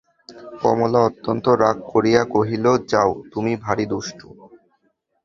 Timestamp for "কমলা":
0.61-0.99